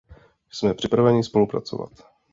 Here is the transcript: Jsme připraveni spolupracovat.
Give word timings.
Jsme 0.51 0.73
připraveni 0.73 1.23
spolupracovat. 1.23 1.91